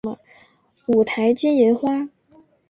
[0.87, 2.09] 五台金银花